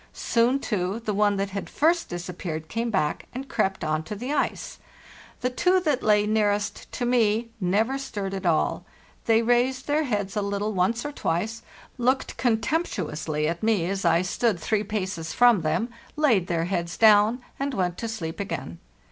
Soon, 0.13 0.57
too, 0.57 0.99
the 1.01 1.13
one 1.13 1.37
that 1.37 1.51
had 1.51 1.69
first 1.69 2.09
disappeared 2.09 2.67
came 2.69 2.89
back 2.89 3.27
and 3.35 3.47
crept 3.47 3.83
on 3.83 4.01
to 4.01 4.15
the 4.15 4.33
ice. 4.33 4.79
The 5.41 5.51
two 5.51 5.79
that 5.81 6.01
lay 6.01 6.25
nearest 6.25 6.91
to 6.93 7.05
me 7.05 7.51
never 7.61 7.99
stirred 7.99 8.33
at 8.33 8.47
all; 8.47 8.83
they 9.27 9.43
raised 9.43 9.85
their 9.85 10.05
heads 10.05 10.35
a 10.35 10.41
little 10.41 10.73
once 10.73 11.05
or 11.05 11.11
twice, 11.11 11.61
looked 11.99 12.35
contemptuously 12.37 13.47
at 13.47 13.61
me 13.61 13.87
as 13.87 14.03
I 14.03 14.23
stood 14.23 14.59
three 14.59 14.79
THE 14.81 14.87
JOURNEY 14.89 15.05
SOUTHWARD 15.05 15.27
499 15.27 15.27
paces 15.27 15.33
from 15.35 15.61
them, 15.61 15.95
laid 16.29 16.47
their 16.47 16.65
heads 16.65 16.97
down 16.97 17.41
and 17.59 17.75
went 17.75 17.99
to 17.99 18.07
sleep 18.07 18.39
again. 18.39 18.79